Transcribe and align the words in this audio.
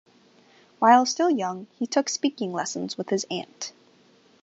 While 0.79 1.05
still 1.05 1.29
young, 1.29 1.67
he 1.77 1.85
took 1.85 2.09
speaking 2.09 2.53
lessons 2.53 2.97
with 2.97 3.09
his 3.09 3.27
aunt. 3.29 3.71